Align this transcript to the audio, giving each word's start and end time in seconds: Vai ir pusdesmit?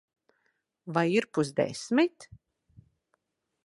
Vai 0.95 1.05
ir 1.17 1.29
pusdesmit? 1.37 2.29